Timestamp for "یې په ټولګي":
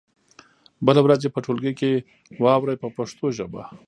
1.25-1.73